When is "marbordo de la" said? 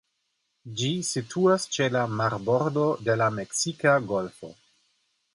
2.21-3.27